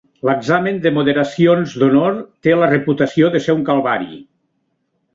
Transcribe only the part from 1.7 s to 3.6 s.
d'honor té la reputació de ser